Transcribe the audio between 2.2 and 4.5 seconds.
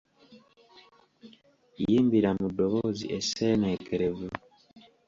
mu ddoboozi esseenneekerevu,